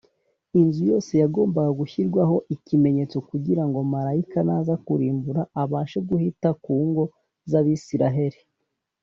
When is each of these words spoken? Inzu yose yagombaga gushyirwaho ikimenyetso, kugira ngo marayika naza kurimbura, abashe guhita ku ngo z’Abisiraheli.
Inzu 0.59 0.81
yose 0.91 1.11
yagombaga 1.21 1.71
gushyirwaho 1.79 2.35
ikimenyetso, 2.55 3.17
kugira 3.29 3.63
ngo 3.67 3.79
marayika 3.93 4.39
naza 4.49 4.73
kurimbura, 4.85 5.41
abashe 5.61 5.99
guhita 6.09 6.49
ku 6.63 6.73
ngo 6.87 7.03
z’Abisiraheli. 7.49 8.39